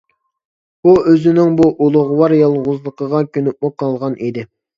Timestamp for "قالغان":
3.85-4.19